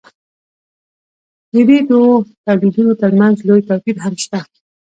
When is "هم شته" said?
4.03-4.39